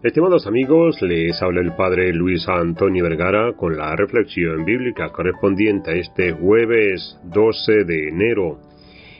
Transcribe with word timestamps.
Estimados 0.00 0.46
amigos, 0.46 1.02
les 1.02 1.42
habla 1.42 1.60
el 1.60 1.74
Padre 1.74 2.12
Luis 2.12 2.48
Antonio 2.48 3.02
Vergara 3.02 3.54
con 3.54 3.76
la 3.76 3.96
reflexión 3.96 4.64
bíblica 4.64 5.10
correspondiente 5.10 5.90
a 5.90 5.94
este 5.94 6.30
jueves 6.34 7.18
12 7.24 7.82
de 7.82 8.08
enero. 8.08 8.60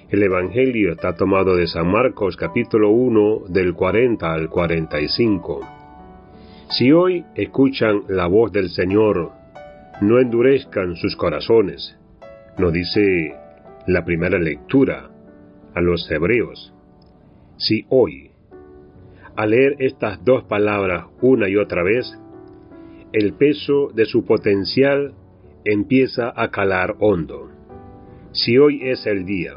El 0.08 0.22
Evangelio 0.22 0.93
está 0.93 1.16
tomado 1.16 1.56
de 1.56 1.66
San 1.66 1.90
Marcos 1.90 2.36
capítulo 2.36 2.90
1 2.90 3.46
del 3.48 3.75
40 3.75 4.32
al 4.32 4.48
45. 4.48 5.61
Si 6.70 6.92
hoy 6.92 7.24
escuchan 7.34 8.02
la 8.08 8.29
voz 8.29 8.52
del 8.52 8.70
Señor, 8.70 9.32
no 10.00 10.20
endurezcan 10.20 10.95
sus 10.95 11.16
corazones, 11.16 11.98
nos 12.56 12.72
dice 12.72 13.34
la 13.88 14.04
primera 14.04 14.38
lectura 14.38 15.11
a 15.75 15.81
los 15.81 16.08
hebreos. 16.08 16.72
Si 17.56 17.84
hoy 17.89 18.28
al 19.38 19.50
leer 19.50 19.76
estas 19.78 20.24
dos 20.24 20.42
palabras 20.42 21.06
una 21.22 21.48
y 21.48 21.54
otra 21.54 21.84
vez, 21.84 22.12
el 23.12 23.34
peso 23.34 23.88
de 23.94 24.04
su 24.04 24.24
potencial 24.24 25.14
empieza 25.64 26.32
a 26.34 26.50
calar 26.50 26.96
hondo. 26.98 27.48
Si 28.32 28.58
hoy 28.58 28.80
es 28.82 29.06
el 29.06 29.24
día, 29.24 29.52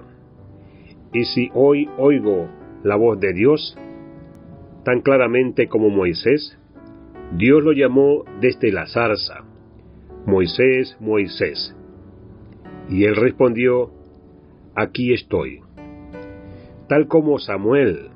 y 1.11 1.23
si 1.23 1.49
hoy 1.55 1.89
oigo 1.97 2.47
la 2.83 2.95
voz 2.95 3.19
de 3.19 3.33
Dios, 3.33 3.75
tan 4.85 5.01
claramente 5.01 5.67
como 5.67 5.89
Moisés, 5.89 6.59
Dios 7.35 7.63
lo 7.63 7.71
llamó 7.71 8.23
desde 8.39 8.71
la 8.71 8.85
zarza, 8.85 9.45
Moisés, 10.27 10.95
Moisés. 10.99 11.75
Y 12.87 13.05
él 13.05 13.15
respondió, 13.15 13.89
aquí 14.75 15.11
estoy. 15.11 15.61
Tal 16.87 17.07
como 17.07 17.39
Samuel 17.39 18.11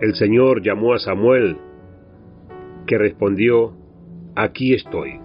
el 0.00 0.14
Señor 0.14 0.62
llamó 0.62 0.94
a 0.94 0.98
Samuel, 0.98 1.58
que 2.86 2.96
respondió, 2.96 3.74
aquí 4.34 4.74
estoy. 4.74 5.20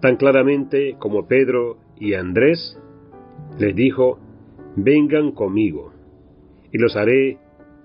Tan 0.00 0.16
claramente 0.16 0.96
como 0.98 1.26
Pedro 1.26 1.78
y 1.98 2.14
Andrés 2.14 2.78
les 3.58 3.74
dijo, 3.74 4.18
vengan 4.76 5.32
conmigo, 5.32 5.92
y 6.72 6.78
los 6.78 6.94
haré 6.96 7.38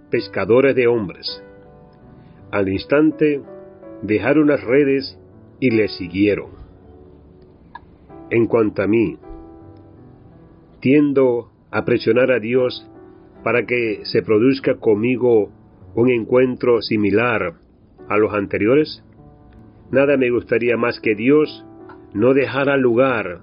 pescadores 0.10 0.76
de 0.76 0.88
hombres. 0.88 1.44
Al 2.52 2.70
instante 2.70 3.42
dejaron 4.02 4.48
las 4.48 4.64
redes 4.64 5.18
y 5.60 5.72
le 5.72 5.88
siguieron. 5.88 6.52
En 8.30 8.48
cuanto 8.48 8.82
a 8.82 8.88
mí, 8.88 9.18
tiendo 10.82 11.52
a 11.72 11.86
presionar 11.86 12.32
a 12.32 12.40
Dios 12.40 12.90
para 13.46 13.68
que 13.68 14.00
se 14.06 14.24
produzca 14.24 14.78
conmigo 14.80 15.52
un 15.94 16.10
encuentro 16.10 16.82
similar 16.82 17.54
a 18.10 18.18
los 18.18 18.34
anteriores? 18.34 19.04
Nada 19.92 20.18
me 20.18 20.32
gustaría 20.32 20.78
más 20.78 21.00
que 21.00 21.14
Dios 21.14 21.64
no 22.16 22.34
dejara 22.34 22.76
lugar 22.76 23.42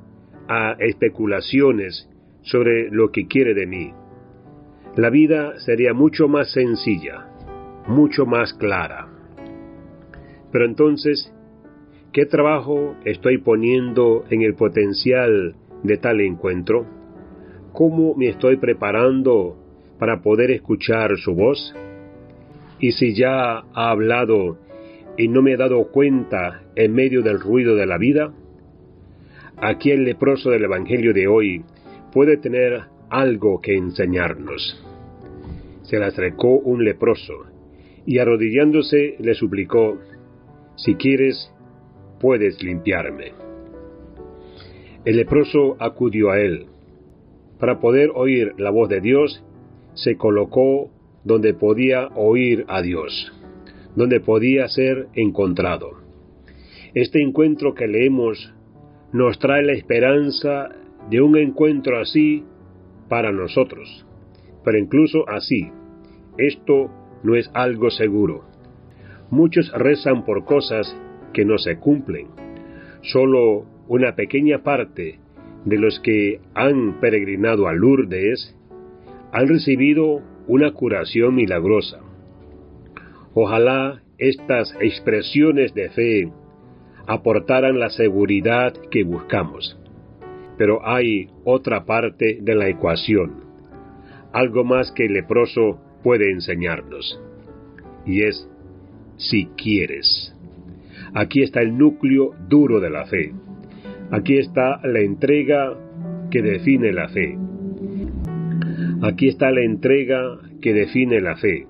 a 0.48 0.72
especulaciones 0.80 2.10
sobre 2.40 2.90
lo 2.90 3.12
que 3.12 3.28
quiere 3.28 3.54
de 3.54 3.68
mí. 3.68 3.92
La 4.96 5.08
vida 5.08 5.60
sería 5.60 5.94
mucho 5.94 6.26
más 6.26 6.50
sencilla, 6.50 7.28
mucho 7.86 8.26
más 8.26 8.54
clara. 8.54 9.06
Pero 10.50 10.64
entonces, 10.64 11.32
¿qué 12.12 12.26
trabajo 12.26 12.96
estoy 13.04 13.38
poniendo 13.38 14.24
en 14.30 14.42
el 14.42 14.56
potencial 14.56 15.54
de 15.84 15.96
tal 15.96 16.20
encuentro? 16.20 16.86
¿Cómo 17.72 18.16
me 18.16 18.30
estoy 18.30 18.56
preparando 18.56 19.61
para 20.02 20.20
poder 20.20 20.50
escuchar 20.50 21.16
su 21.16 21.32
voz? 21.32 21.72
Y 22.80 22.90
si 22.90 23.14
ya 23.14 23.58
ha 23.58 23.90
hablado 23.90 24.58
y 25.16 25.28
no 25.28 25.42
me 25.42 25.52
he 25.52 25.56
dado 25.56 25.92
cuenta 25.92 26.64
en 26.74 26.92
medio 26.92 27.22
del 27.22 27.38
ruido 27.38 27.76
de 27.76 27.86
la 27.86 27.98
vida, 27.98 28.34
aquí 29.58 29.92
el 29.92 30.02
leproso 30.02 30.50
del 30.50 30.64
Evangelio 30.64 31.14
de 31.14 31.28
hoy 31.28 31.64
puede 32.12 32.36
tener 32.36 32.80
algo 33.10 33.60
que 33.60 33.76
enseñarnos. 33.76 34.84
Se 35.82 36.00
le 36.00 36.06
acercó 36.06 36.58
un 36.58 36.84
leproso 36.84 37.34
y 38.04 38.18
arrodillándose 38.18 39.14
le 39.20 39.34
suplicó, 39.34 40.00
si 40.74 40.96
quieres, 40.96 41.54
puedes 42.18 42.60
limpiarme. 42.60 43.34
El 45.04 45.16
leproso 45.16 45.76
acudió 45.78 46.32
a 46.32 46.40
él. 46.40 46.66
Para 47.60 47.78
poder 47.78 48.10
oír 48.16 48.54
la 48.58 48.70
voz 48.70 48.88
de 48.88 49.00
Dios, 49.00 49.44
se 49.94 50.16
colocó 50.16 50.90
donde 51.24 51.54
podía 51.54 52.08
oír 52.14 52.64
a 52.68 52.82
Dios, 52.82 53.32
donde 53.94 54.20
podía 54.20 54.68
ser 54.68 55.08
encontrado. 55.14 56.02
Este 56.94 57.22
encuentro 57.22 57.74
que 57.74 57.86
leemos 57.86 58.52
nos 59.12 59.38
trae 59.38 59.62
la 59.62 59.72
esperanza 59.72 60.70
de 61.10 61.20
un 61.20 61.36
encuentro 61.36 62.00
así 62.00 62.44
para 63.08 63.32
nosotros. 63.32 64.06
Pero 64.64 64.78
incluso 64.78 65.28
así, 65.28 65.70
esto 66.38 66.90
no 67.22 67.34
es 67.34 67.50
algo 67.54 67.90
seguro. 67.90 68.44
Muchos 69.30 69.72
rezan 69.72 70.24
por 70.24 70.44
cosas 70.44 70.96
que 71.32 71.44
no 71.44 71.58
se 71.58 71.78
cumplen. 71.78 72.28
Solo 73.02 73.64
una 73.88 74.14
pequeña 74.14 74.62
parte 74.62 75.18
de 75.64 75.78
los 75.78 76.00
que 76.00 76.40
han 76.54 77.00
peregrinado 77.00 77.68
a 77.68 77.72
Lourdes 77.72 78.56
han 79.32 79.48
recibido 79.48 80.20
una 80.46 80.72
curación 80.72 81.34
milagrosa. 81.34 82.00
Ojalá 83.34 84.02
estas 84.18 84.74
expresiones 84.80 85.74
de 85.74 85.88
fe 85.90 86.32
aportaran 87.06 87.78
la 87.78 87.90
seguridad 87.90 88.74
que 88.90 89.04
buscamos. 89.04 89.78
Pero 90.58 90.86
hay 90.86 91.30
otra 91.44 91.86
parte 91.86 92.38
de 92.40 92.54
la 92.54 92.68
ecuación, 92.68 93.42
algo 94.32 94.64
más 94.64 94.92
que 94.92 95.06
el 95.06 95.14
leproso 95.14 95.80
puede 96.02 96.30
enseñarnos, 96.30 97.20
y 98.04 98.22
es 98.22 98.48
si 99.16 99.46
quieres. 99.56 100.36
Aquí 101.14 101.42
está 101.42 101.62
el 101.62 101.76
núcleo 101.76 102.34
duro 102.48 102.80
de 102.80 102.90
la 102.90 103.06
fe. 103.06 103.32
Aquí 104.10 104.36
está 104.38 104.80
la 104.84 105.00
entrega 105.00 105.74
que 106.30 106.42
define 106.42 106.92
la 106.92 107.08
fe. 107.08 107.38
Aquí 109.02 109.26
está 109.26 109.50
la 109.50 109.62
entrega 109.62 110.38
que 110.60 110.72
define 110.72 111.20
la 111.20 111.34
fe, 111.34 111.66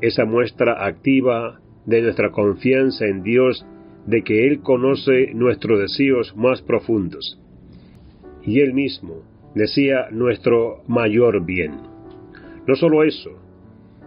esa 0.00 0.24
muestra 0.24 0.86
activa 0.86 1.60
de 1.84 2.00
nuestra 2.00 2.30
confianza 2.30 3.06
en 3.06 3.24
Dios 3.24 3.66
de 4.06 4.22
que 4.22 4.46
Él 4.46 4.60
conoce 4.60 5.34
nuestros 5.34 5.80
deseos 5.80 6.36
más 6.36 6.62
profundos. 6.62 7.40
Y 8.44 8.60
Él 8.60 8.72
mismo 8.72 9.24
decía 9.56 10.10
nuestro 10.12 10.84
mayor 10.86 11.44
bien. 11.44 11.72
No 12.68 12.76
solo 12.76 13.02
eso, 13.02 13.32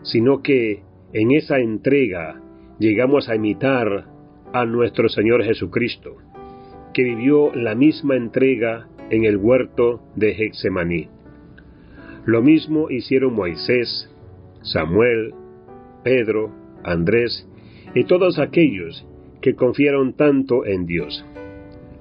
sino 0.04 0.42
que 0.42 0.84
en 1.12 1.32
esa 1.32 1.60
entrega 1.60 2.42
llegamos 2.80 3.28
a 3.28 3.36
imitar 3.36 4.06
a 4.54 4.66
nuestro 4.66 5.10
Señor 5.10 5.44
Jesucristo, 5.44 6.16
que 6.94 7.04
vivió 7.04 7.54
la 7.54 7.76
misma 7.76 8.16
entrega 8.16 8.88
en 9.10 9.26
el 9.26 9.36
huerto 9.36 10.02
de 10.16 10.32
Hexemaní. 10.32 11.13
Lo 12.26 12.42
mismo 12.42 12.90
hicieron 12.90 13.34
Moisés, 13.34 14.10
Samuel, 14.62 15.34
Pedro, 16.04 16.52
Andrés 16.84 17.48
y 17.94 18.06
todos 18.06 18.40
aquellos 18.40 19.06
que 19.42 19.56
confiaron 19.56 20.14
tanto 20.14 20.66
en 20.66 20.86
Dios. 20.86 21.26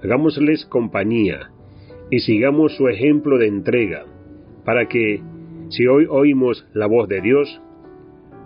Hagámosles 0.03 0.65
compañía 0.67 1.51
y 2.11 2.21
sigamos 2.21 2.77
su 2.77 2.89
ejemplo 2.89 3.39
de 3.39 3.49
entrega, 3.49 4.05
para 4.65 4.87
que, 4.87 5.23
si 5.71 5.87
hoy 5.87 6.07
oímos 6.09 6.69
la 6.75 6.87
voz 6.87 7.09
de 7.09 7.21
Dios, 7.21 7.61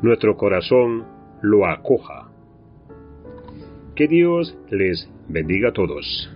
nuestro 0.02 0.36
corazón 0.36 1.04
lo 1.42 1.66
acoja. 1.66 2.30
Que 3.94 4.06
Dios 4.06 4.56
les 4.70 5.10
bendiga 5.28 5.70
a 5.70 5.72
todos. 5.72 6.35